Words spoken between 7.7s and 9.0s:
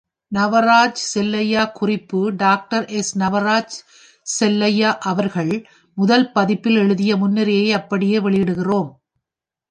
அப்படியே வெளியிடுகிறோம்.